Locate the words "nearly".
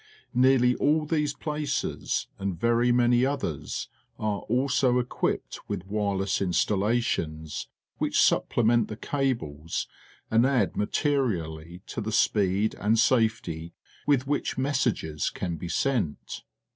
0.33-0.73